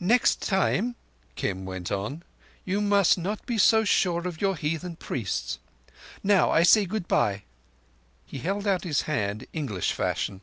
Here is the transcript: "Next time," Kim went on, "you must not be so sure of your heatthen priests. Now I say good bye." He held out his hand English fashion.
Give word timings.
"Next 0.00 0.42
time," 0.44 0.96
Kim 1.36 1.64
went 1.64 1.92
on, 1.92 2.24
"you 2.64 2.80
must 2.80 3.16
not 3.16 3.46
be 3.46 3.58
so 3.58 3.84
sure 3.84 4.26
of 4.26 4.40
your 4.40 4.56
heatthen 4.56 4.96
priests. 4.96 5.60
Now 6.20 6.50
I 6.50 6.64
say 6.64 6.84
good 6.84 7.06
bye." 7.06 7.44
He 8.26 8.38
held 8.38 8.66
out 8.66 8.82
his 8.82 9.02
hand 9.02 9.46
English 9.52 9.92
fashion. 9.92 10.40